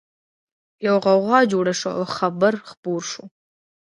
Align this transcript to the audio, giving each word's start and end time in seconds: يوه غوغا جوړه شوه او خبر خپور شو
يوه 0.85 0.99
غوغا 1.05 1.39
جوړه 1.51 1.73
شوه 1.79 1.93
او 1.99 2.03
خبر 2.17 2.53
خپور 2.69 3.01
شو 3.11 3.23